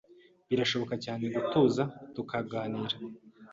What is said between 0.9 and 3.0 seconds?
cyane gutuza tukaganira